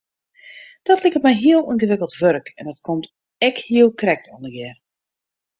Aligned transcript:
Dat 0.87 1.03
liket 1.03 1.25
my 1.25 1.33
heel 1.45 1.61
yngewikkeld 1.73 2.17
wurk 2.21 2.47
en 2.59 2.65
dat 2.69 2.83
komt 2.87 3.05
ek 3.47 3.57
hiel 3.69 3.89
krekt 4.01 4.31
allegear. 4.35 4.77